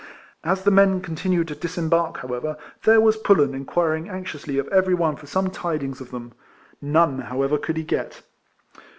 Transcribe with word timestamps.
As 0.43 0.63
the 0.63 0.71
men 0.71 0.99
continued 0.99 1.47
to 1.49 1.53
disembark, 1.55 2.17
how 2.21 2.29
ever, 2.33 2.57
there 2.85 2.99
was 2.99 3.17
Pullen 3.17 3.53
inquiring 3.53 4.09
anxiously 4.09 4.57
of 4.57 4.67
every 4.69 4.95
one 4.95 5.15
for 5.15 5.27
some 5.27 5.51
tidings 5.51 6.01
of 6.01 6.09
them. 6.09 6.33
Kone, 6.83 7.25
however, 7.25 7.59
could 7.59 7.77
he 7.77 7.83
get. 7.83 8.23